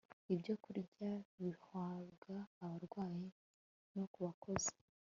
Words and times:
ibyokurya 0.33 1.11
bihabwa 1.41 2.35
abarwayi 2.65 3.27
no 3.95 4.05
ku 4.11 4.19
bakozi 4.25 4.71